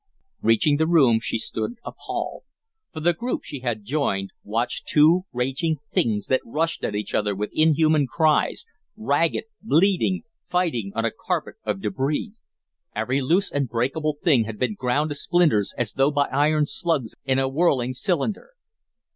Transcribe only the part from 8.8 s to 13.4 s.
ragged, bleeding, fighting on a carpet of debris. Every